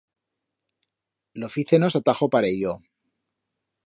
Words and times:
Lo 1.41 1.47
fícenos 1.55 1.95
a 1.95 2.01
tajo 2.05 2.27
parello. 2.33 2.73